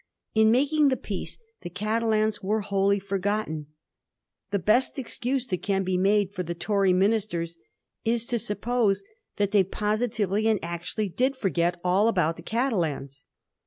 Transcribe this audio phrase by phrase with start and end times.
[0.33, 3.67] In making the peace the Catalans were wholly forgotten.
[4.49, 7.59] The best excuse that can be made for the Tory ministers
[8.03, 9.03] is to suppose
[9.37, 13.25] that they posi tively and actually did forget all about the Catalans.